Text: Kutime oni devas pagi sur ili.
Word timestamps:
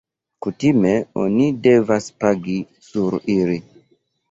Kutime 0.45 0.93
oni 1.25 1.45
devas 1.67 2.09
pagi 2.25 2.59
sur 2.91 3.21
ili. 3.37 3.63